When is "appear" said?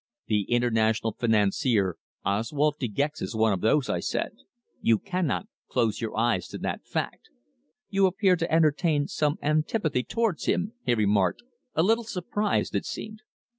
8.07-8.35